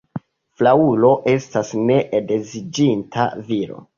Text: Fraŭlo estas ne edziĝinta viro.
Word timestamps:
Fraŭlo 0.61 1.11
estas 1.33 1.69
ne 1.91 1.99
edziĝinta 2.21 3.31
viro. 3.51 3.79